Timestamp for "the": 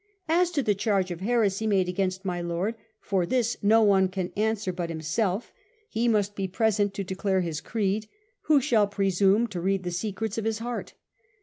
0.63-0.73, 9.83-9.91